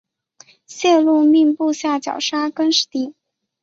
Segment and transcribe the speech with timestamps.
[0.65, 3.13] 谢禄命部下绞杀更始帝。